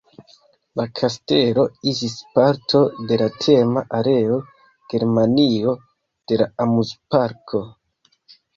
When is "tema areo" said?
3.45-4.41